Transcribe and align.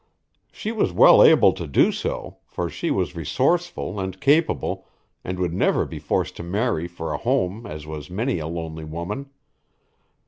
She 0.51 0.71
was 0.71 0.91
well 0.91 1.21
able 1.23 1.53
to 1.53 1.67
do 1.67 1.91
so, 1.91 2.37
for 2.47 2.71
she 2.71 2.89
was 2.89 3.15
resourceful 3.15 3.99
and 3.99 4.19
capable 4.19 4.87
and 5.23 5.37
would 5.37 5.53
never 5.53 5.85
be 5.85 5.99
forced 5.99 6.35
to 6.37 6.43
marry 6.43 6.87
for 6.87 7.13
a 7.13 7.17
home 7.19 7.67
as 7.67 7.85
was 7.85 8.09
many 8.09 8.39
a 8.39 8.47
lonely 8.47 8.83
woman. 8.85 9.29